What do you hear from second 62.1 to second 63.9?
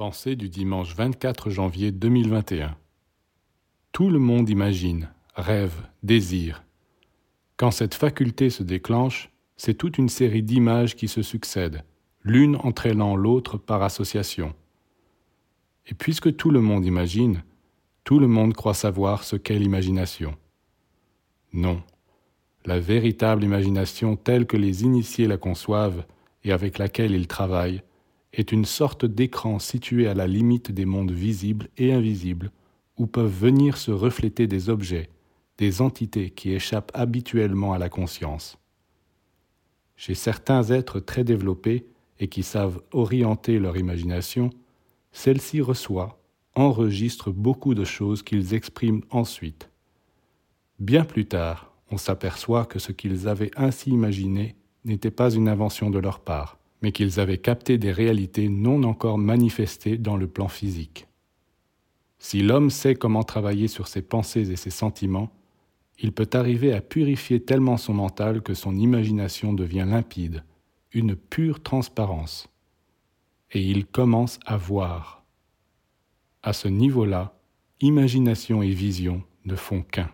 Si l'homme sait comment travailler sur